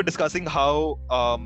[0.00, 1.42] Were discussing how um,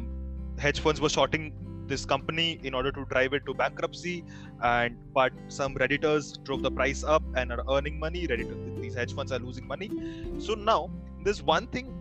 [0.59, 1.53] hedge funds were shorting
[1.89, 4.25] this company in order to drive it to bankruptcy
[4.63, 8.29] and but some redditors drove the price up and are earning money.
[8.29, 9.91] Redditor, these hedge funds are losing money.
[10.39, 10.89] So now
[11.25, 11.93] there's one thing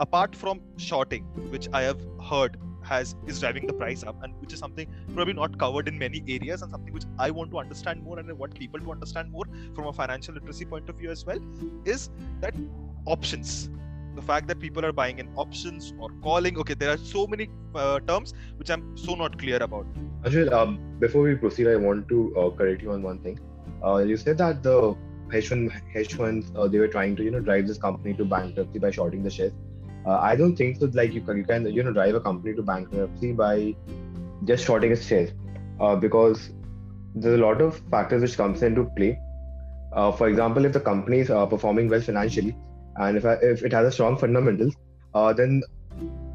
[0.00, 1.22] apart from shorting
[1.52, 2.00] which i have
[2.30, 2.58] heard
[2.88, 6.22] has is driving the price up and which is something probably not covered in many
[6.34, 9.32] areas and something which i want to understand more and I want people to understand
[9.36, 11.40] more from a financial literacy point of view as well
[11.86, 12.10] is
[12.42, 12.54] that
[13.06, 13.70] options
[14.16, 16.58] the fact that people are buying in options or calling.
[16.58, 19.86] Okay there are so many uh, terms which i'm so not clear about.
[20.24, 23.38] Anshul, um, before we proceed i want to uh, correct you on one thing.
[23.84, 24.96] Uh, you said that the
[25.32, 28.24] hedge fund hedge funds uh, they were trying to you know drive this company to
[28.34, 29.52] bankruptcy by shorting the shares.
[30.06, 32.54] Uh, i don't think so like you can, you can you know drive a company
[32.54, 33.74] to bankruptcy by
[34.44, 35.32] just shorting its shares.
[35.80, 36.50] Uh, because
[37.14, 39.18] there's a lot of factors which comes into play.
[40.18, 42.54] For example if the company is performing well financially
[42.98, 44.74] and if, I, if it has a strong fundamentals,
[45.14, 45.62] uh, then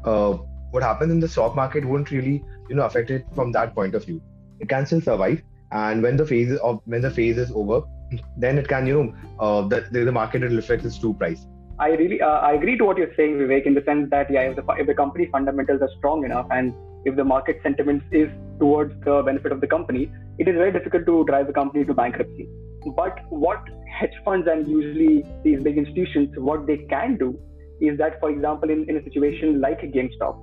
[0.04, 0.32] uh,
[0.70, 3.94] what happens in the stock market won't really you know affect it from that point
[3.94, 4.20] of view.
[4.60, 7.82] It can still survive, and when the phase of when the phase is over,
[8.36, 11.46] then it can you know uh, the, the market will reflect its true price.
[11.78, 14.42] I really uh, I agree to what you're saying, Vivek, in the sense that yeah,
[14.42, 16.74] if the if the company fundamentals are strong enough and
[17.04, 21.06] if the market sentiment is towards the benefit of the company, it is very difficult
[21.06, 22.48] to drive the company to bankruptcy.
[22.96, 23.60] But what
[24.02, 27.28] hedge funds and usually these big institutions, what they can do
[27.80, 30.36] is that, for example, in, in a situation like GameStop,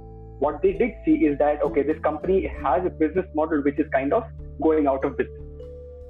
[0.46, 3.88] what they did see is that, okay, this company has a business model which is
[3.92, 4.24] kind of
[4.62, 5.46] going out of business.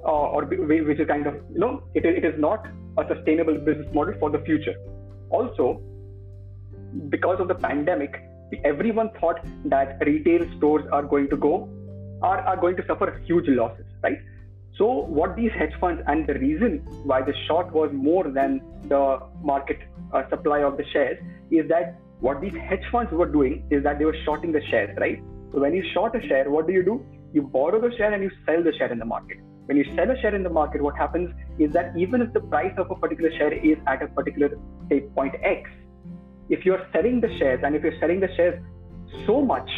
[0.02, 2.66] Uh, or which is kind of, you know, it, it is not
[2.96, 4.74] a sustainable business model for the future.
[5.28, 5.82] Also,
[7.10, 8.14] because of the pandemic,
[8.64, 11.68] everyone thought that retail stores are going to go,
[12.22, 14.18] are, are going to suffer huge losses, right?
[14.80, 19.18] So, what these hedge funds and the reason why the short was more than the
[19.42, 19.78] market
[20.14, 21.18] uh, supply of the shares
[21.50, 24.96] is that what these hedge funds were doing is that they were shorting the shares,
[24.98, 25.22] right?
[25.52, 27.04] So, when you short a share, what do you do?
[27.34, 29.36] You borrow the share and you sell the share in the market.
[29.66, 32.40] When you sell a share in the market, what happens is that even if the
[32.40, 34.48] price of a particular share is at a particular
[34.88, 35.68] say point X,
[36.48, 38.64] if you're selling the shares and if you're selling the shares
[39.26, 39.68] so much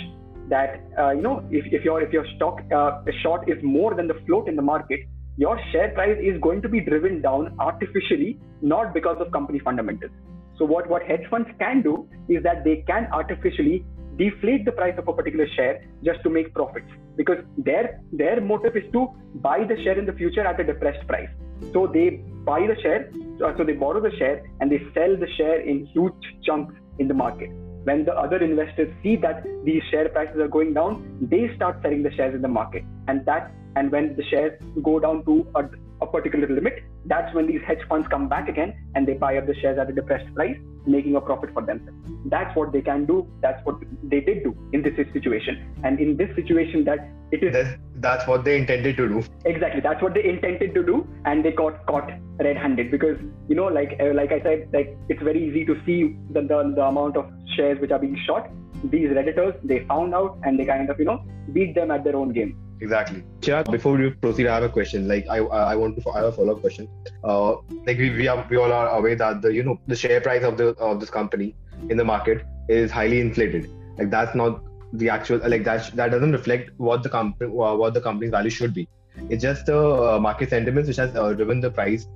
[0.54, 2.90] that uh, you know if, if your if your stock uh,
[3.22, 5.00] short is more than the float in the market
[5.36, 10.12] your share price is going to be driven down artificially not because of company fundamentals.
[10.58, 11.94] So what what hedge funds can do
[12.28, 13.84] is that they can artificially
[14.18, 18.76] deflate the price of a particular share just to make profits because their their motive
[18.76, 19.08] is to
[19.48, 21.30] buy the share in the future at a depressed price.
[21.72, 22.06] So they
[22.44, 23.10] buy the share
[23.58, 27.14] so they borrow the share and they sell the share in huge chunks in the
[27.14, 27.50] market
[27.84, 32.02] when the other investors see that these share prices are going down, they start selling
[32.02, 32.84] the shares in the market.
[33.08, 35.64] And that and when the shares go down to a,
[36.02, 39.46] a particular limit, that's when these hedge funds come back again and they buy up
[39.46, 41.98] the shares at a depressed price, making a profit for themselves.
[42.26, 43.26] That's what they can do.
[43.40, 45.74] That's what they did do in this situation.
[45.84, 49.22] And in this situation, that it is that's, that's what they intended to do.
[49.44, 53.66] Exactly, that's what they intended to do, and they got caught red-handed because you know,
[53.66, 57.16] like uh, like I said, like it's very easy to see the, the the amount
[57.16, 58.50] of shares which are being shot.
[58.84, 62.16] These redditors they found out and they kind of you know beat them at their
[62.16, 63.22] own game exactly.
[63.40, 65.06] Chirag, before we proceed i have a question.
[65.12, 65.38] Like i
[65.72, 66.88] i want to i have a follow-up question.
[67.24, 67.52] Uh
[67.86, 70.44] like we we, are, we all are aware that the you know the share price
[70.50, 71.54] of the of this company
[71.88, 73.70] in the market is highly inflated.
[73.98, 74.62] Like that's not
[74.92, 78.56] the actual like that that doesn't reflect what the company uh, what the company's value
[78.58, 78.88] should be.
[79.28, 82.08] It's just the uh, market sentiments which has uh, driven the price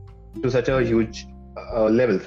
[0.43, 1.27] to such a huge
[1.57, 2.21] uh, level.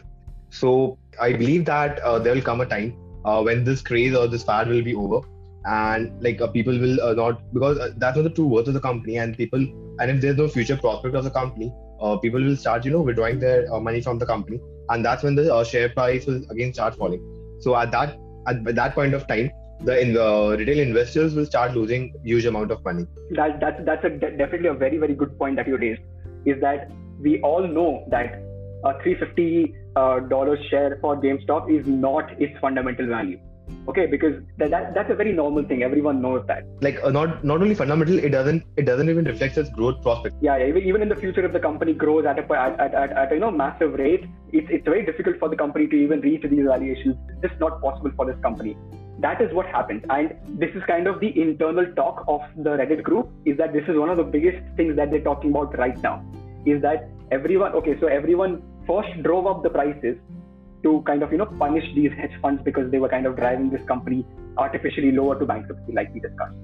[0.50, 2.92] So i believe that uh, there will come a time
[3.26, 5.20] uh, when this craze or this fad will be over
[5.70, 8.74] and like uh, people will uh, not because uh, that's not the true worth of
[8.74, 9.18] the company.
[9.18, 9.60] And people
[10.00, 11.72] and if there's no future prospect of the company
[12.02, 14.60] uh, people will start you know withdrawing their uh, money from the company.
[14.90, 17.24] And that's when the uh, share price will again start falling.
[17.60, 18.18] So at that
[18.48, 19.52] at that point of time
[19.82, 23.06] the in the retail investors will start losing huge amount of money.
[23.32, 26.02] That that's that's a, definitely a very very good point that you raised
[26.46, 28.42] is that we all know that
[28.86, 29.76] a 350
[30.30, 33.40] dollar share for gamestop is not its fundamental value
[33.88, 35.84] okay because that, that that's a very normal thing.
[35.84, 36.64] Everyone knows that.
[36.82, 40.36] Like uh, not not only fundamental it doesn't it doesn't even reflect its growth prospect
[40.42, 42.94] yeah, yeah even, even in the future if the company grows at a at, at,
[42.94, 45.96] at, at a you know massive rate it's, it's very difficult for the company to
[45.96, 47.16] even reach these valuations.
[47.30, 48.78] It's just not possible for this company.
[49.20, 50.06] That is what happened.
[50.10, 53.84] And this is kind of the internal talk of the reddit group is that this
[53.88, 56.24] is one of the biggest things that they're talking about right now.
[56.66, 60.18] Is that everyone okay so everyone first drove up the prices
[60.84, 63.70] to kind of you know punish these hedge funds because they were kind of driving
[63.70, 64.26] this company
[64.58, 66.56] artificially lower to bankruptcy like we discussed.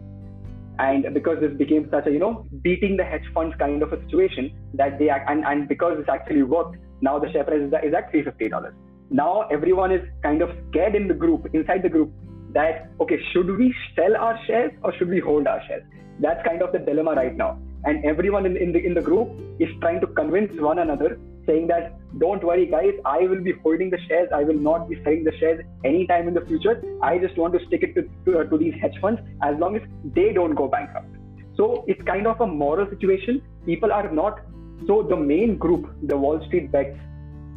[0.77, 4.01] And because this became such a you know beating the hedge funds kind of a
[4.05, 7.93] situation that they and, and because this actually worked now the share price is, is
[7.93, 8.73] at $350
[9.09, 12.11] now everyone is kind of scared in the group inside the group
[12.53, 15.83] that okay should we sell our shares or should we hold our shares?
[16.19, 17.59] That's kind of the dilemma right now.
[17.83, 19.29] And everyone in, in the in the group
[19.59, 23.89] is trying to convince one another saying that don't worry guys i will be holding
[23.89, 24.29] the shares.
[24.33, 26.81] I will not be selling the shares anytime in the future.
[27.01, 29.75] I just want to stick it to, to, uh, to these hedge funds as long
[29.75, 31.07] as they don't go bankrupt.
[31.55, 33.41] So it's kind of a moral situation.
[33.65, 34.39] People are not
[34.87, 36.97] so the main group the wall street bets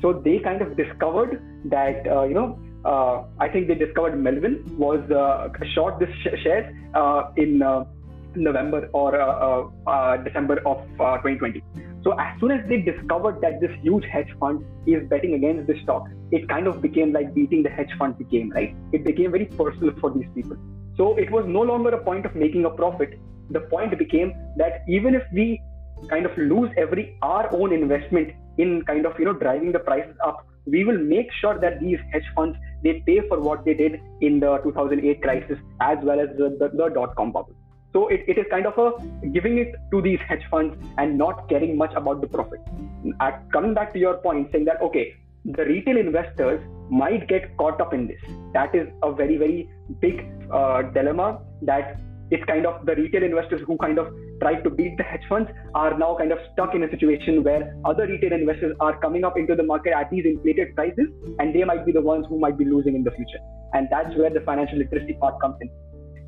[0.00, 4.64] so they kind of discovered that uh, you know uh, I think they discovered Melvin
[4.78, 7.84] was uh, short this sh- shares uh, in uh,
[8.36, 11.62] November or uh, uh, December of 2020.
[12.08, 15.78] So as soon as they discovered that this huge hedge fund is betting against this
[15.82, 18.74] stock, it kind of became like beating the hedge fund became, right?
[18.92, 20.56] It became very personal for these people.
[20.96, 23.18] So it was no longer a point of making a profit.
[23.50, 25.60] The point became that even if we
[26.08, 30.16] kind of lose every our own investment in kind of you know driving the prices
[30.24, 34.00] up, we will make sure that these hedge funds they pay for what they did
[34.22, 37.57] in the 2008 crisis as well as the, the, the dot com bubble.
[37.92, 41.48] So it, it is kind of a giving it to these hedge funds and not
[41.48, 42.60] caring much about the profit.
[43.20, 45.14] At, coming back to your point, saying that okay,
[45.44, 48.20] the retail investors might get caught up in this.
[48.52, 49.70] That is a very very
[50.00, 51.40] big uh, dilemma.
[51.62, 51.98] That
[52.30, 54.12] it's kind of the retail investors who kind of
[54.42, 57.74] tried to beat the hedge funds are now kind of stuck in a situation where
[57.86, 61.08] other retail investors are coming up into the market at these inflated prices,
[61.38, 63.40] and they might be the ones who might be losing in the future.
[63.72, 65.70] And that's where the financial literacy part comes in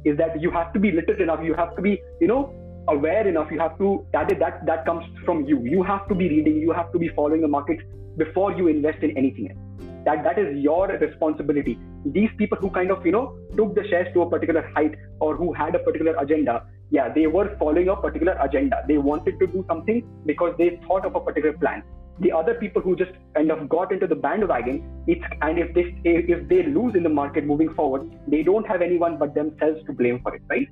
[0.04, 2.52] is that you have to be literate enough you have to be you know
[2.88, 5.62] aware enough you have to that that that comes from you.
[5.64, 7.80] You have to be reading you have to be following the market
[8.16, 9.58] before you invest in anything else.
[10.04, 11.78] That that is your responsibility.
[12.06, 15.36] These people who kind of you know took the shares to a particular height or
[15.36, 18.82] who had a particular agenda yeah they were following a particular agenda.
[18.88, 21.82] They wanted to do something because they thought of a particular plan
[22.20, 25.84] the other people who just kind of got into the bandwagon it's and if they
[26.04, 29.92] if they lose in the market moving forward they don't have anyone but themselves to
[29.92, 30.68] blame for it right?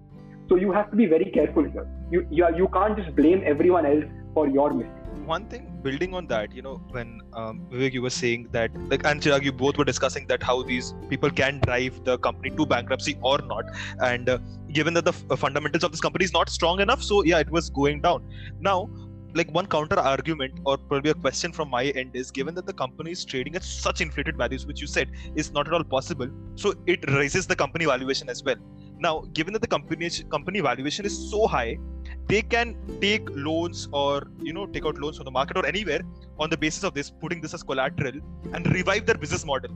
[0.48, 1.86] So you have to be very careful here.
[2.10, 4.04] You you, you can't just blame everyone else
[4.34, 4.94] for your mistake.
[5.26, 9.04] One thing building on that you know when um, Vivek you were saying that like
[9.04, 12.64] and Chirag you both were discussing that how these people can drive the company to
[12.64, 13.66] bankruptcy or not.
[14.00, 14.38] And uh,
[14.72, 17.50] given that the f- fundamentals of this company is not strong enough so yeah it
[17.50, 18.24] was going down.
[18.58, 18.88] Now
[19.34, 22.72] like one counter argument or probably a question from my end is given that the
[22.72, 26.28] company is trading at such inflated values which you said is not at all possible
[26.54, 28.56] so it raises the company valuation as well.
[28.98, 31.78] Now given that the company company valuation is so high
[32.26, 36.00] they can take loans or you know take out loans from the market or anywhere
[36.38, 38.20] on the basis of this putting this as collateral
[38.52, 39.70] and revive their business model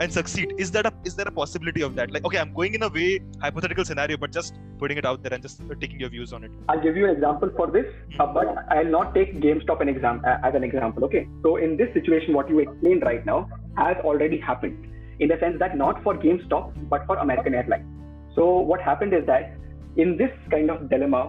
[0.00, 0.54] and succeed.
[0.58, 2.10] Is that a is there a possibility of that?
[2.10, 5.32] Like okay i'm going in a way hypothetical scenario but just putting it out there
[5.34, 6.50] and just taking your views on it.
[6.68, 7.86] I'll give you an example for this
[8.18, 11.28] uh, but i'll not take gamestop an exam- uh, as an example okay?
[11.42, 14.86] So in this situation what you explained right now has already happened
[15.20, 17.86] in the sense that not for gamestop but for american airlines.
[18.34, 19.56] So what happened is that
[19.96, 21.24] in this kind of dilemma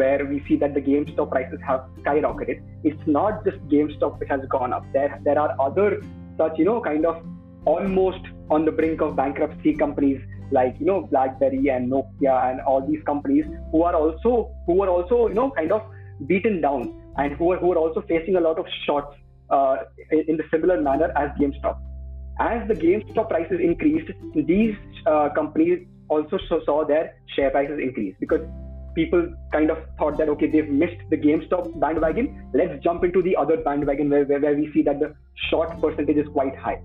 [0.00, 4.40] where we see that the GameStop prices have skyrocketed, it's not just GameStop which has
[4.50, 4.84] gone up.
[4.92, 6.02] There, there are other
[6.36, 7.24] such, you know, kind of
[7.64, 12.86] almost on the brink of bankruptcy companies like you know blackberry and nokia and all
[12.86, 15.82] these companies who are also who are also you know kind of
[16.26, 19.16] beaten down and who are, who are also facing a lot of shots
[19.50, 19.76] uh,
[20.10, 21.78] in the similar manner as gamestop.
[22.40, 24.74] As the gamestop prices increased these
[25.06, 28.40] uh, companies also saw their share prices increase because
[28.94, 32.50] people kind of thought that okay they've missed the gamestop bandwagon.
[32.52, 35.14] Let's jump into the other bandwagon where, where, where we see that the
[35.50, 36.80] short percentage is quite high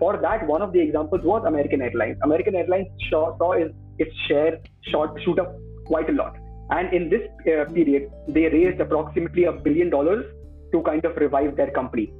[0.00, 2.16] for that, one of the examples was American Airlines.
[2.24, 4.58] American Airlines saw, saw its share
[4.90, 5.54] short shoot up
[5.84, 6.36] quite a lot.
[6.70, 10.24] And in this uh, period, they raised approximately a billion dollars
[10.72, 12.12] to kind of revive their company.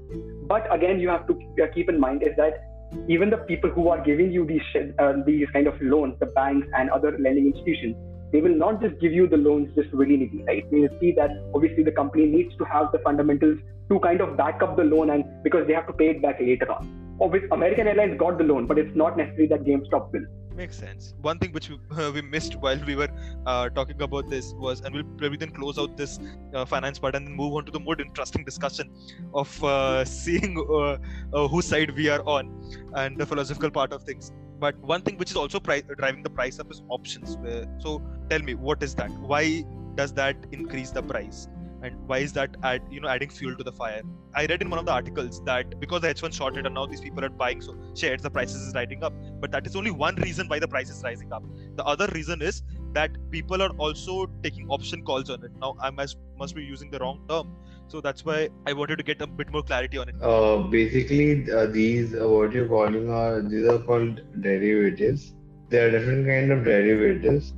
[0.47, 2.65] But again, you have to uh, keep in mind is that
[3.09, 4.69] even the people who are giving you these
[4.99, 7.97] uh, these kind of loans, the banks and other lending institutions,
[8.33, 10.71] they will not just give you the loans just willy nilly, right?
[10.71, 13.59] They will see that obviously the company needs to have the fundamentals
[13.89, 16.41] to kind of back up the loan and because they have to pay it back
[16.41, 20.25] later on with American Airlines got the loan, but it's not necessary that GameStop will.
[20.55, 21.15] Makes sense.
[21.21, 23.09] One thing which we, uh, we missed while we were
[23.47, 26.19] uh, talking about this was, and we'll probably then close out this
[26.55, 28.91] uh, finance part and then move on to the more interesting discussion
[29.35, 30.99] of uh, seeing uh,
[31.33, 32.53] uh, whose side we are on
[32.95, 34.33] and the philosophical part of things.
[34.59, 37.39] But one thing which is also pri- driving the price up is options.
[37.79, 39.11] So tell me, what is that?
[39.11, 41.49] Why does that increase the price?
[41.83, 44.03] And why is that add you know adding fuel to the fire?
[44.35, 47.01] I read in one of the articles that because the h1 shorted and now these
[47.01, 49.15] people are buying so shares the prices is rising up.
[49.41, 51.43] But that is only one reason why the price is rising up.
[51.77, 55.53] The other reason is that people are also taking option calls on it.
[55.61, 57.57] Now i must must be using the wrong term.
[57.89, 60.15] So that's why i wanted to get a bit more clarity on it.
[60.23, 65.33] Uh, basically, uh, these uh, what you're calling are these are called derivatives.
[65.71, 67.53] There are different kind of derivatives.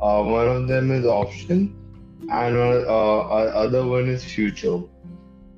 [0.00, 1.74] Uh, one of them is option,
[2.30, 3.20] and one, uh,
[3.64, 4.80] other one is future.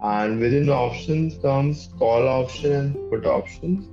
[0.00, 3.88] And within options comes call option and put options.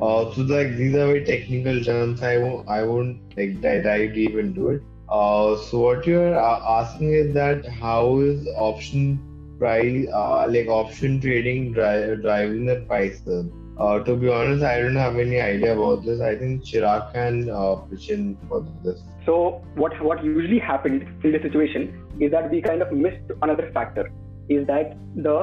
[0.00, 2.22] Uh, so like these are very technical terms.
[2.22, 4.82] I won't I won't like dive deep into it.
[5.08, 9.18] Uh, so what you're uh, asking is that how is option
[9.58, 13.22] price uh, like option trading dri- driving the price?
[13.28, 16.20] Uh, to be honest, I don't have any idea about this.
[16.20, 19.00] I think Chirag can uh, pitch in for this.
[19.24, 23.70] So what what usually happened in this situation is that we kind of missed another
[23.72, 24.10] factor
[24.48, 25.36] is that the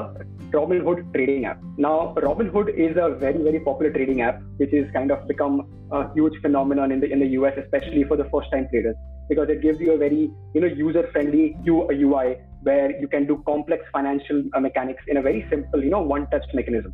[0.52, 1.62] Robinhood trading app.
[1.78, 5.56] Now Robinhood is a very very popular trading app which is kind of become
[5.92, 8.96] a huge phenomenon in the in the US especially for the first time traders
[9.30, 13.44] because it gives you a very you know user friendly UI where you can do
[13.46, 16.94] complex financial uh, mechanics in a very simple you know one touch mechanism.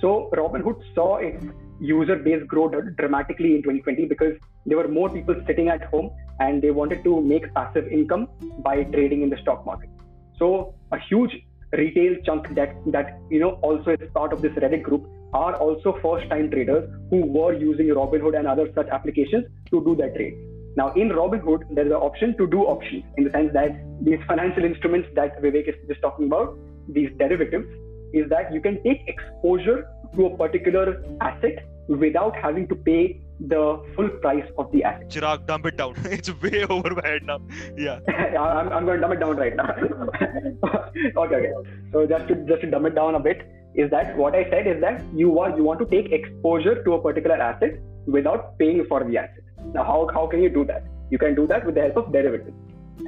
[0.00, 1.44] So Robinhood saw its
[1.80, 6.62] user base grow dramatically in 2020 because there were more people sitting at home and
[6.62, 8.28] they wanted to make passive income
[8.58, 9.90] by trading in the stock market.
[10.38, 11.36] So a huge
[11.72, 15.98] retail chunk that that you know also is part of this Reddit group are also
[16.02, 20.36] first time traders who were using Robinhood and other such applications to do their trades.
[20.76, 24.18] Now in Robinhood, there is an option to do options in the sense that these
[24.26, 26.56] financial instruments that Vivek is just talking about,
[26.88, 27.66] these derivatives,
[28.12, 33.80] is that you can take exposure to a particular asset without having to pay the
[33.94, 35.08] full price of the asset.
[35.10, 37.38] chirag dump it down it's way over my head now
[37.76, 37.98] yeah
[38.36, 39.70] I'm, I'm going to dumb it down right now.
[41.16, 41.52] okay, okay.
[41.92, 44.66] So just to just to dumb it down a bit, is that what I said
[44.66, 48.84] is that you want you want to take exposure to a particular asset without paying
[48.88, 49.44] for the asset.
[49.74, 50.84] Now, how how can you do that?
[51.10, 52.56] You can do that with the help of derivatives.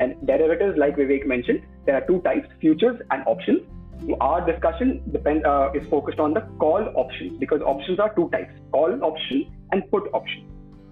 [0.01, 3.63] And derivatives, like Vivek mentioned, there are two types: futures and options.
[4.21, 8.53] Our discussion depend uh, is focused on the call options because options are two types:
[8.73, 10.47] call option and put option.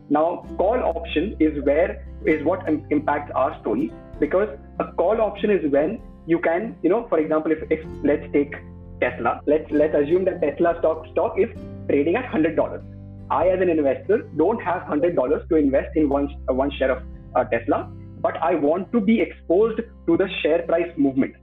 [0.09, 4.49] Now, call option is where is what im- impacts our story because
[4.81, 8.53] a call option is when you can, you know, for example, if, if let's take
[9.01, 11.49] Tesla, let's let's assume that Tesla stock stock is
[11.89, 12.83] trading at hundred dollars.
[13.31, 16.91] I, as an investor, don't have hundred dollars to invest in one uh, one share
[16.91, 17.03] of
[17.35, 21.35] uh, Tesla, but I want to be exposed to the share price movement.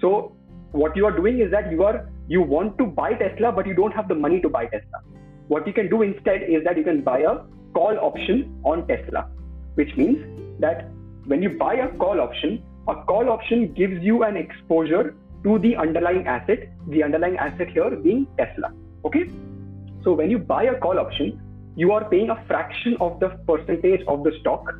[0.00, 0.36] So,
[0.72, 3.74] what you are doing is that you are you want to buy Tesla, but you
[3.74, 5.00] don't have the money to buy Tesla.
[5.48, 7.38] What you can do instead is that you can buy a
[7.72, 9.30] call option on Tesla,
[9.74, 10.18] which means
[10.60, 10.90] that
[11.24, 15.76] when you buy a call option, a call option gives you an exposure to the
[15.76, 18.72] underlying asset, the underlying asset here being Tesla.
[19.04, 19.30] Okay?
[20.02, 21.40] So when you buy a call option,
[21.76, 24.74] you are paying a fraction of the percentage of the stock.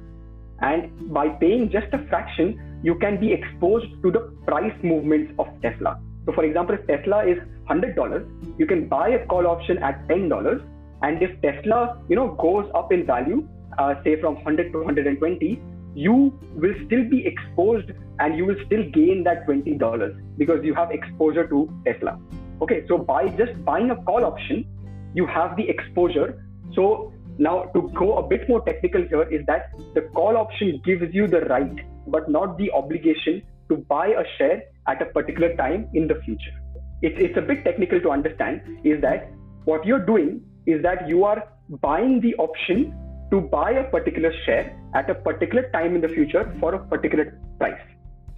[0.60, 5.46] And by paying just a fraction, you can be exposed to the price movements of
[5.62, 6.00] Tesla.
[6.26, 10.62] So, for example, if Tesla is $100, you can buy a call option at $10
[11.02, 13.46] and if tesla you know goes up in value
[13.78, 15.62] uh, say from 100 to 120
[15.94, 20.90] you will still be exposed and you will still gain that $20 because you have
[20.90, 22.18] exposure to tesla.
[22.60, 24.66] Okay so by just buying a call option
[25.14, 26.44] you have the exposure.
[26.74, 31.14] So now to go a bit more technical here is that the call option gives
[31.14, 35.88] you the right but not the obligation to buy a share at a particular time
[35.94, 36.54] in the future
[37.02, 39.30] it's, it's a bit technical to understand is that
[39.64, 41.44] what you're doing is that you are
[41.80, 42.94] buying the option
[43.30, 47.38] to buy a particular share at a particular time in the future for a particular
[47.58, 47.80] price.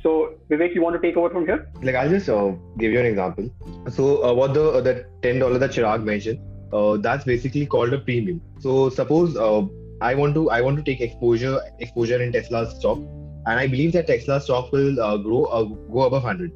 [0.02, 1.69] So, Vivek, you want to take over from here?
[1.83, 3.50] Like I'll just uh, give you an example.
[3.90, 6.40] So uh, what the uh, the ten dollar that Chirag mentioned,
[6.73, 8.41] uh, that's basically called a premium.
[8.61, 9.62] So suppose uh,
[10.00, 13.93] I want to I want to take exposure exposure in Tesla's stock, and I believe
[13.93, 16.53] that Tesla stock will uh, grow uh, go above hundred.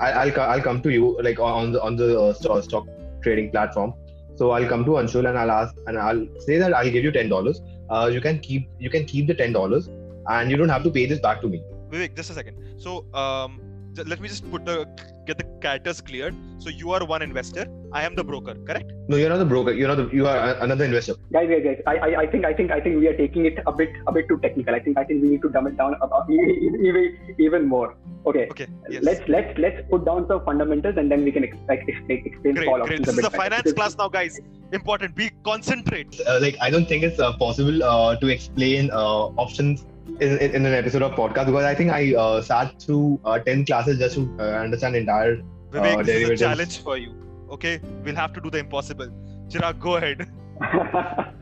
[0.00, 2.86] I'll I'll come to you like on the on the uh, stock,
[3.22, 3.94] trading platform.
[4.36, 7.12] So I'll come to Anshul and I'll ask and I'll say that I'll give you
[7.12, 7.60] ten dollars.
[7.90, 9.88] Uh, you can keep you can keep the ten dollars,
[10.28, 11.62] and you don't have to pay this back to me.
[11.90, 12.56] Vivek, just a second.
[12.76, 13.60] So, um,
[13.96, 14.86] let me just put the
[15.26, 16.34] get the characters cleared.
[16.58, 17.66] So you are one investor.
[17.92, 18.92] I am the broker, correct?
[19.08, 19.72] No, you're not the broker.
[19.72, 20.08] You're not the.
[20.14, 21.14] You are another investor.
[21.32, 21.80] guys, guys, guys.
[21.86, 24.12] I, I, I think, I think, I think we are taking it a bit, a
[24.12, 24.74] bit too technical.
[24.74, 27.96] I think, I think we need to dumb it down about, even, even more.
[28.26, 28.46] Okay.
[28.50, 28.66] Okay.
[28.90, 29.02] Yes.
[29.04, 32.54] Let's let's let's put down some fundamentals and then we can ex- like explain explain
[32.54, 33.04] great, call great.
[33.04, 33.36] This a is a better.
[33.36, 34.38] finance Because- class now, guys.
[34.72, 35.14] Important.
[35.16, 36.20] Be concentrate.
[36.26, 39.86] Uh, like I don't think it's uh, possible uh, to explain uh, options
[40.20, 43.38] in, in, in an episode of podcast because I think I uh, sat through uh,
[43.38, 45.36] ten classes just to uh, understand entire.
[45.72, 47.14] Vivek, Uh, this is a challenge for you.
[47.50, 49.08] Okay, we'll have to do the impossible.
[49.48, 50.28] Chirag, go ahead.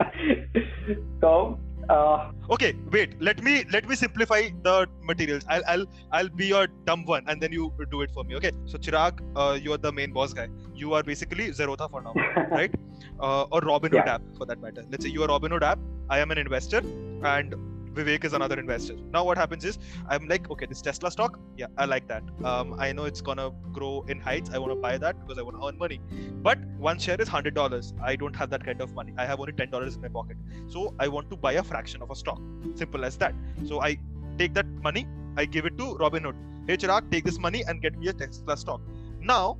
[1.21, 1.59] so
[1.89, 3.21] uh, Okay, wait.
[3.21, 5.43] Let me let me simplify the materials.
[5.49, 8.35] I'll I'll I'll be your dumb one, and then you do it for me.
[8.35, 8.51] Okay.
[8.65, 10.47] So Chirag, uh, you're the main boss guy.
[10.73, 12.13] You are basically Zerodha for now,
[12.51, 12.73] right?
[13.19, 14.15] Uh, or Robinhood Yeah.
[14.15, 14.83] app for that matter.
[14.89, 15.79] Let's say you are Robinhood app.
[16.09, 16.81] I am an investor,
[17.23, 17.53] and
[17.97, 18.95] Vivek is another investor.
[19.11, 22.23] Now what happens is I'm like, okay, this Tesla stock, yeah, I like that.
[22.43, 24.51] Um, I know it's gonna grow in heights.
[24.53, 25.99] I want to buy that because I want to earn money.
[26.47, 27.93] But one share is hundred dollars.
[28.03, 29.13] I don't have that kind of money.
[29.17, 30.37] I have only ten dollars in my pocket.
[30.67, 32.41] So I want to buy a fraction of a stock.
[32.75, 33.33] Simple as that.
[33.65, 33.97] So I
[34.37, 36.35] take that money, I give it to Robinhood.
[36.67, 38.81] Hey Chirag, take this money and get me a Tesla stock.
[39.19, 39.57] Now,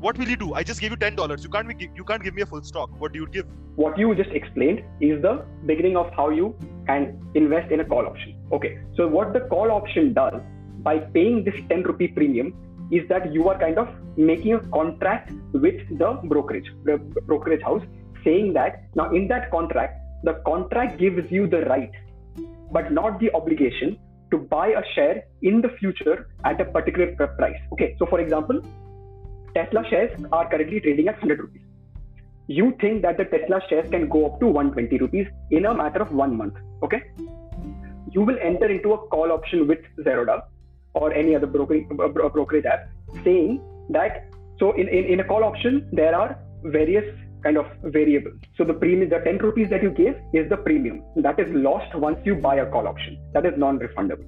[0.00, 0.54] what will you do?
[0.54, 1.42] I just gave you ten dollars.
[1.42, 3.00] You can't be, you can't give me a full stock.
[3.00, 3.46] What do you give?
[3.76, 6.54] what you just explained is the beginning of how you
[6.86, 8.34] can invest in a call option.
[8.52, 10.40] Okay, so what the call option does
[10.78, 12.54] by paying this 10 rupee premium
[12.90, 17.82] is that you are kind of making a contract with the brokerage, the brokerage house,
[18.24, 21.90] saying that now in that contract, the contract gives you the right,
[22.70, 23.98] but not the obligation
[24.30, 27.56] to buy a share in the future at a particular price.
[27.72, 28.60] Okay, so for example,
[29.54, 31.62] Tesla shares are currently trading at 100 rupees
[32.48, 36.02] you think that the Tesla shares can go up to 120 rupees in a matter
[36.02, 36.54] of one month.
[36.82, 37.02] Okay.
[38.10, 40.42] You will enter into a call option with Zerodha
[40.94, 42.88] or any other brokerage, brokerage app
[43.24, 44.26] saying that
[44.58, 47.04] so in, in, in a call option there are various
[47.42, 48.38] kind of variables.
[48.56, 51.94] So the premium, the 10 rupees that you gave is the premium that is lost
[51.94, 53.18] once you buy a call option.
[53.32, 54.26] That is non-refundable.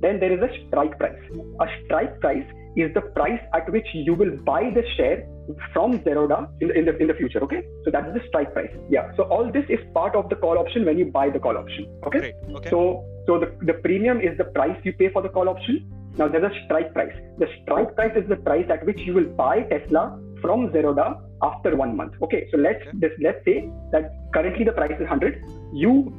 [0.00, 1.18] Then there is a strike price.
[1.60, 5.26] A strike price is the price at which you will buy the share
[5.72, 7.42] from Zerodha in the, in the in the future.
[7.44, 8.70] Okay, so that's the strike price.
[8.90, 9.12] Yeah.
[9.16, 11.86] So all this is part of the call option when you buy the call option.
[12.06, 12.18] Okay.
[12.20, 12.34] Great.
[12.56, 12.70] Okay.
[12.70, 15.90] So so the, the premium is the price you pay for the call option.
[16.16, 17.14] Now there's a strike price.
[17.38, 21.76] The strike price is the price at which you will buy Tesla from Zerodha after
[21.76, 22.14] one month.
[22.22, 22.98] Okay, so let's Okay.
[23.02, 25.42] this, let's say that currently the price is 100.
[25.72, 26.12] You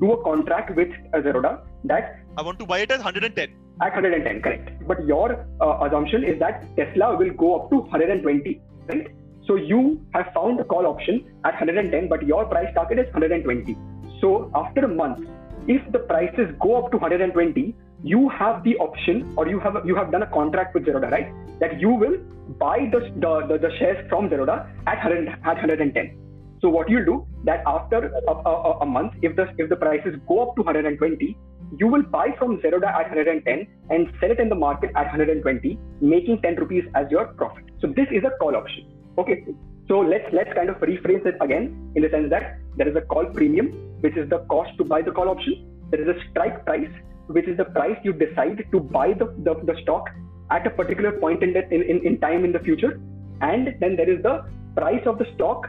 [0.00, 3.61] do a contract with Zerodha that I want to buy it at 110.
[3.82, 4.86] At 110, correct.
[4.86, 9.08] But your uh, assumption is that Tesla will go up to 120, right?
[9.46, 13.76] So you have found a call option at 110, but your price target is 120.
[14.20, 15.26] So after a month,
[15.66, 19.96] if the prices go up to 120, you have the option, or you have you
[19.96, 21.32] have done a contract with Zerodha, right?
[21.58, 22.18] That you will
[22.60, 26.18] buy the the, the, the shares from Zerodha at 100, at 110.
[26.60, 30.14] So what you'll do that after a, a, a month, if the if the prices
[30.28, 31.36] go up to 120,
[31.78, 35.78] you will buy from Zerodha at 110 and sell it in the market at 120,
[36.00, 37.64] making 10 rupees as your profit.
[37.80, 38.90] So this is a call option.
[39.18, 39.44] Okay.
[39.88, 43.00] So let's let's kind of rephrase it again in the sense that there is a
[43.00, 43.66] call premium,
[44.00, 45.66] which is the cost to buy the call option.
[45.90, 46.90] There is a strike price,
[47.26, 50.08] which is the price you decide to buy the, the, the stock
[50.50, 53.00] at a particular point in, the, in, in, in time in the future.
[53.40, 54.44] And then there is the
[54.76, 55.68] price of the stock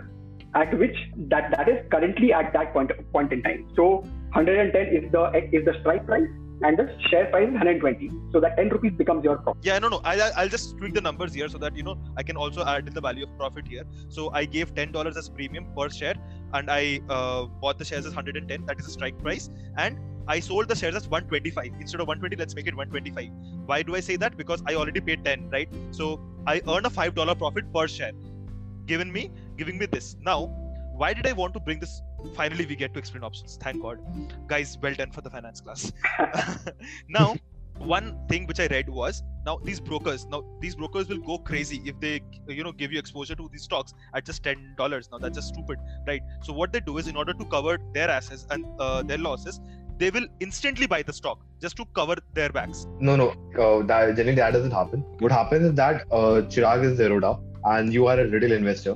[0.55, 0.95] at which
[1.29, 3.67] that, that is currently at that point point in time.
[3.75, 6.27] So 110 is the is the strike price
[6.61, 8.09] and the share price is 120.
[8.31, 9.63] So that 10 rupees becomes your profit.
[9.63, 10.01] Yeah, no, no.
[10.03, 12.87] I, I'll just tweak the numbers here so that you know I can also add
[12.87, 13.83] in the value of profit here.
[14.09, 16.15] So I gave ten dollars as premium per share,
[16.53, 18.65] and I uh, bought the shares as 110.
[18.65, 22.35] That is the strike price, and I sold the shares as 125 instead of 120.
[22.37, 23.29] Let's make it 125.
[23.65, 24.37] Why do I say that?
[24.37, 25.69] Because I already paid 10, right?
[25.91, 28.13] So I earn a five dollar profit per share,
[28.85, 30.15] given me giving me this.
[30.21, 30.45] Now,
[30.95, 32.01] why did I want to bring this?
[32.35, 33.57] Finally, we get to explain options.
[33.61, 33.99] Thank God,
[34.47, 34.77] guys.
[34.81, 35.91] Well done for the finance class.
[37.09, 37.35] now
[37.77, 41.81] one thing which I read was now these brokers now these brokers will go crazy
[41.85, 45.09] if they you know give you exposure to these stocks at just ten dollars.
[45.11, 46.21] Now that's just stupid, right?
[46.43, 49.59] So what they do is in order to cover their assets and uh, their losses,
[49.97, 52.87] they will instantly buy the stock just to cover their backs.
[52.99, 53.29] No, no.
[53.57, 55.01] Uh, that generally that doesn't happen.
[55.19, 58.95] What happens is that uh, Chirag is Zerodha and you are a retail investor.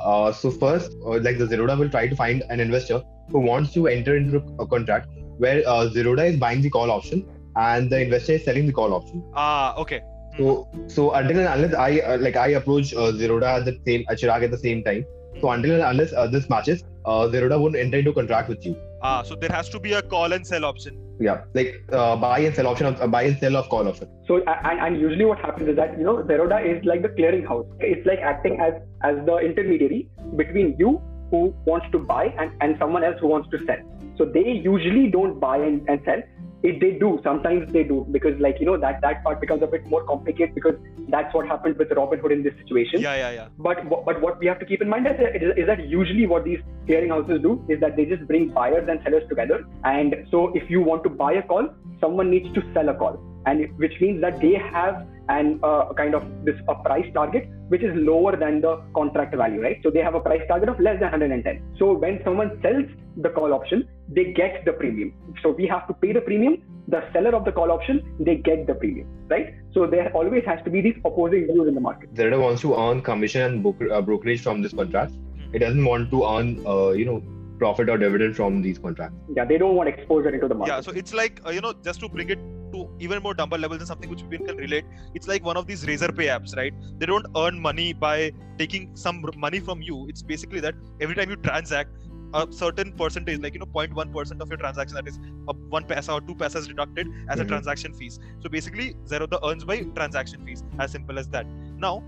[0.00, 3.72] Uh, so first, uh, like the Zerodha will try to find an investor who wants
[3.74, 5.08] to enter into a contract
[5.38, 8.94] where uh, Zerodha is buying the call option and the investor is selling the call
[8.94, 9.22] option.
[9.34, 10.02] Ah, okay.
[10.36, 14.04] So, so until and unless I uh, like I approach uh, Zerodha at the same
[14.10, 15.04] Chirag at the same time,
[15.40, 18.76] So until and unless uh, this matches, uh, Zerodha won't enter into contract with you.
[19.02, 20.96] Ah, so there has to be a call and sell option.
[21.18, 24.08] Yeah, like uh, buy and sell option, of, uh, buy and sell of call option.
[24.26, 27.66] So and, and usually what happens is that you know Zerodha is like the clearinghouse.
[27.80, 32.76] It's like acting as as the intermediary between you who wants to buy and, and
[32.78, 33.78] someone else who wants to sell.
[34.18, 36.22] So they usually don't buy and, and sell
[36.62, 37.20] if they do.
[37.24, 38.06] Sometimes they do.
[38.10, 40.74] Because like you know that that part becomes a bit more complicated because
[41.08, 43.00] that's what happened with robinhood in this situation.
[43.00, 43.48] Yeah, yeah, yeah.
[43.58, 46.44] but but what we have to keep in mind is that, is that usually what
[46.44, 49.64] these clearinghouses do is that they just bring buyers and sellers together.
[49.84, 51.68] And so if you want to buy a call
[52.00, 53.20] someone needs to sell a call.
[53.46, 57.48] And it- which means that they have an uh, kind of this a price target
[57.68, 59.78] which is lower than the contract value right?
[59.84, 63.30] So they have a price target of less than 110 so when someone sells the
[63.30, 66.54] call option they get the premium so we have to pay the premium
[66.88, 70.62] the seller of the call option they get the premium right so there always has
[70.64, 73.92] to be these opposing views in the market Zerodha wants to earn commission and broker,
[73.92, 75.12] uh, brokerage from this contract.
[75.52, 77.22] It doesn't want to earn, uh, you know,
[77.58, 79.16] profit or dividend from these contracts.
[79.36, 81.74] yeah they don't want exposure into the market Yeah, so it's like uh, you know,
[81.84, 82.38] just to bring it
[82.72, 84.84] to even more dumber levels and something which we can relate.
[85.14, 86.72] It's like one of these Razorpay apps, right?
[86.98, 90.06] They don't earn money by taking some money from you.
[90.08, 91.90] It's basically that every time you transact,
[92.34, 95.84] a certain percentage, like you know, 0.1 percent of your transaction, that is a one
[95.84, 97.48] paisa or two paisa is deducted as a Mhm.
[97.48, 98.18] transaction fees.
[98.40, 100.62] So basically, zero Zerodha earns by transaction fees.
[100.78, 101.46] As simple as that.
[101.78, 102.02] Now,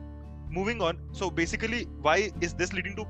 [0.50, 0.98] moving on.
[1.12, 3.06] So basically, why is this leading to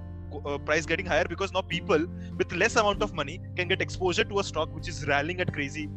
[0.47, 1.25] uh, price getting higher?
[1.29, 2.07] Because now people
[2.39, 5.53] with less amount of money can get exposure to a stock which is rallying at
[5.53, 5.89] crazy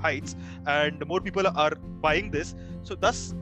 [0.00, 3.34] heights and more people are buying this so thus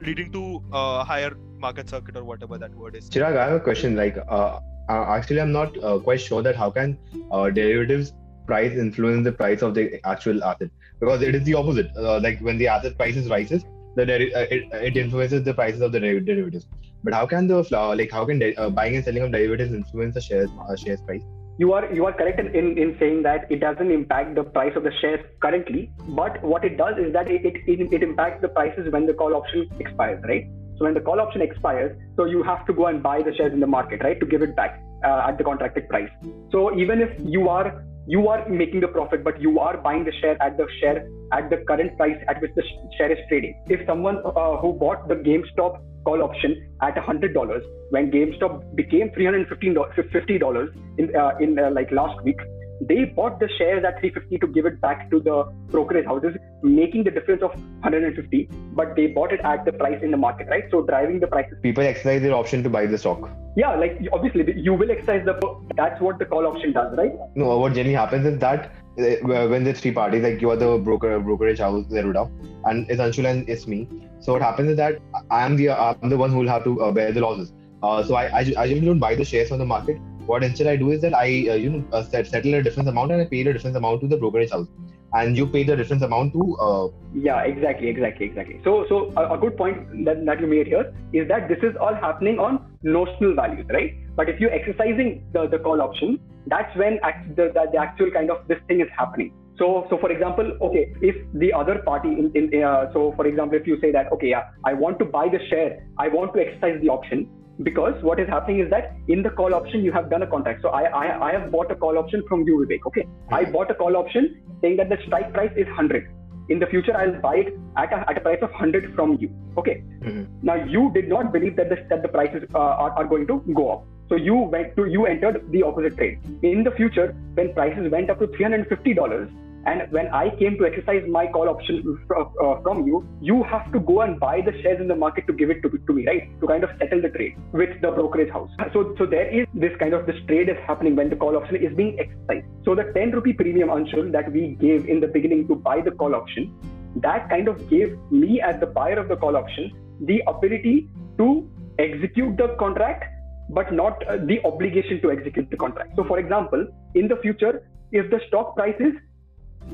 [0.00, 3.60] leading to uh, higher market circuit or whatever that word is Chirag, I have a
[3.60, 3.96] question.
[3.96, 6.98] Like, uh, actually, I'm not uh, quite sure that how can
[7.30, 8.12] uh, derivatives
[8.46, 10.70] price influence the price of the actual asset
[11.00, 11.90] because it is the opposite.
[11.96, 13.64] Uh, like when the asset prices rises,
[13.96, 16.66] the deri- it, it influences the prices of the deri- derivatives.
[17.04, 20.20] But how can the like how can de- buying and selling of derivatives influence the
[20.20, 21.22] shares shares price?
[21.58, 24.72] you are you are correct in, in, in saying that it doesn't impact the price
[24.76, 28.48] of the shares currently but what it does is that it, it, it impacts the
[28.48, 30.46] prices when the call option expires right
[30.78, 33.52] so when the call option expires so you have to go and buy the shares
[33.52, 36.10] in the market right to give it back uh, at the contracted price.
[36.50, 40.12] So even if you are you are making the profit but you are buying the
[40.20, 43.62] share at the share at the current price at which the sh- share is trading.
[43.66, 50.68] If someone uh, who bought the gamestop call option at $100 when GameStop became $350
[50.98, 52.38] in uh, in uh, like last week
[52.80, 57.04] they bought the shares at 350 to give it back to the brokerage houses making
[57.04, 60.64] the difference of 150 but they bought it at the price in the market right
[60.70, 63.28] so driving the prices People exercise their option to buy the stock.
[63.56, 65.34] yeah like obviously you will exercise the
[65.76, 69.62] that's what the call option does right No, what generally happens is that uh, when
[69.64, 72.28] there's three parties, like you are the broker, brokerage house, Zerodha,
[72.64, 73.88] and it's Anshul and it's me.
[74.18, 74.98] So what happens is that
[75.30, 77.52] I am the I'm the one who will have to uh, bear the losses.
[77.80, 79.98] Uh, so I, I I usually don't buy the shares on the market.
[80.28, 82.88] What instead I do is that I uh, you know uh, set, settle a different
[82.88, 84.66] amount and I pay the difference amount to the brokerage house,
[85.14, 88.60] and you pay the difference amount to uh, Yeah, exactly, exactly, exactly.
[88.62, 91.76] So, so a, a good point that, that you made here is that this is
[91.80, 93.94] all happening on notional values, right?
[94.16, 98.10] But if you're exercising the, the call option, that's when act, the, the, the actual
[98.10, 99.32] kind of this thing is happening.
[99.58, 103.58] So, so for example, okay, if the other party in, in uh, so for example,
[103.58, 106.40] if you say that okay, yeah, I want to buy the share, I want to
[106.40, 107.28] exercise the option,
[107.62, 110.62] because what is happening is that in the call option you have done a contract.
[110.62, 112.86] So I I, I have bought a call option from you, Vivek.
[112.86, 116.08] Okay, I bought a call option saying that the strike price is hundred
[116.48, 119.28] in the future i'll buy it at a, at a price of 100 from you
[119.58, 120.26] okay Mhm.
[120.42, 123.36] now you did not believe that the, that the prices uh, are, are going to
[123.54, 127.52] go up so you went to you entered the opposite trade in the future when
[127.58, 129.28] prices went up to 350 dollars
[129.68, 133.80] and when I came to exercise my call option uh, from you, you have to
[133.80, 136.40] go and buy the shares in the market to give it to, to me, right?
[136.40, 138.50] To kind of settle the trade with the brokerage house.
[138.72, 141.56] So, so there is this kind of this trade is happening when the call option
[141.56, 142.46] is being exercised.
[142.64, 145.90] So the 10 rupee premium Anshul that we gave in the beginning to buy the
[145.90, 146.54] call option,
[146.96, 151.48] that kind of gave me as the buyer of the call option the ability to
[151.78, 153.04] execute the contract
[153.50, 157.68] but not uh, the obligation to execute the contract so for example in the future
[157.92, 158.92] if the stock price is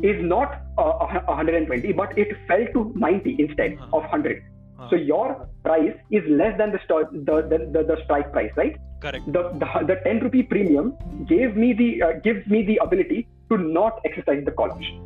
[0.02, 3.96] not uh, a 120 but it fell to 90 instead Uh-huh.
[3.98, 4.42] of 100
[4.78, 8.50] Uh, so your price is less than the, sto- the, the, the the strike price
[8.57, 8.74] right?
[9.04, 9.24] Correct.
[9.37, 10.87] The, the the 10 rupee premium
[11.28, 14.96] gave me the uh, gives me the ability to not exercise the call option.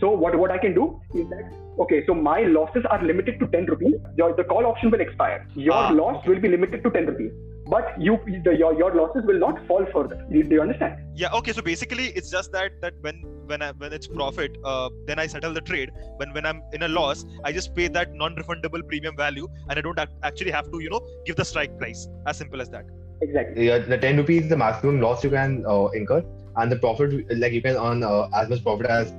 [0.00, 0.86] So what what i can do
[1.20, 1.44] is that
[1.84, 3.96] okay so my losses are limited to 10 rupees.
[4.22, 5.38] Your the call option will expire.
[5.68, 6.30] Your Ah, loss okay.
[6.32, 7.32] will be limited to 10 rupees.
[7.76, 10.18] But you the, your your losses will not fall further.
[10.32, 10.94] Do, do you understand?
[11.24, 14.88] Yeah okay so basically it's just that that when when I, when it's profit uh,
[15.06, 18.14] then i settle the trade when when i'm in a loss i just pay that
[18.14, 21.76] non-refundable premium value and i don't ac- actually have to you know give the strike
[21.78, 22.84] price as simple as that
[23.20, 23.66] Exactly.
[23.66, 26.24] Yeah, the 10 rupees is the maximum loss you can uh, incur,
[26.56, 29.12] and the profit, like you can earn uh, as much profit as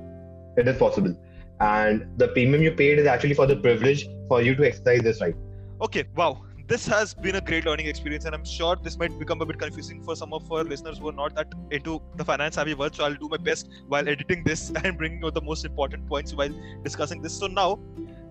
[0.58, 1.16] it is possible.
[1.60, 5.20] And the premium you paid is actually for the privilege for you to exercise this
[5.20, 5.36] right.
[5.82, 6.42] Okay, wow.
[6.70, 9.58] This has been a great learning experience, and I'm sure this might become a bit
[9.58, 12.94] confusing for some of our listeners who are not that into the finance savvy world.
[12.94, 16.36] So I'll do my best while editing this and bringing out the most important points
[16.36, 16.54] while
[16.84, 17.34] discussing this.
[17.34, 17.80] So now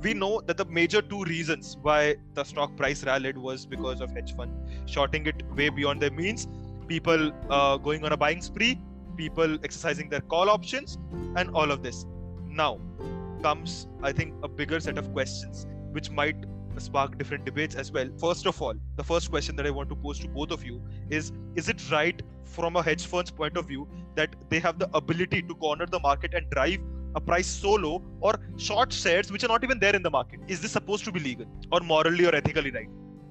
[0.03, 4.12] we know that the major two reasons why the stock price rallied was because of
[4.12, 4.53] hedge fund
[4.87, 6.46] shorting it way beyond their means,
[6.87, 8.81] people uh, going on a buying spree,
[9.16, 10.96] people exercising their call options,
[11.35, 12.07] and all of this.
[12.46, 12.79] Now
[13.42, 16.37] comes, I think, a bigger set of questions which might
[16.76, 18.09] spark different debates as well.
[18.18, 20.83] First of all, the first question that I want to pose to both of you
[21.11, 24.88] is Is it right from a hedge fund's point of view that they have the
[24.94, 26.78] ability to corner the market and drive
[27.14, 30.40] a price so low or short shares which are not even there in the market?
[30.46, 32.88] Is this supposed to be legal or morally or ethically right?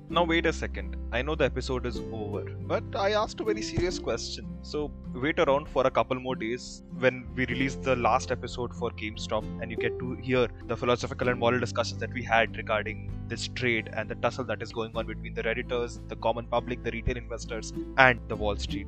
[0.09, 0.95] Now, wait a second.
[1.11, 4.47] I know the episode is over, but I asked a very serious question.
[4.61, 8.89] So, wait around for a couple more days when we release the last episode for
[8.91, 13.11] GameStop and you get to hear the philosophical and moral discussions that we had regarding
[13.27, 16.83] this trade and the tussle that is going on between the Redditors, the common public,
[16.83, 18.87] the retail investors, and the Wall Street.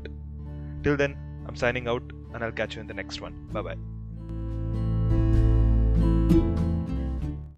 [0.84, 2.04] Till then, I'm signing out
[2.34, 3.50] and I'll catch you in the next one.
[3.52, 3.76] Bye bye.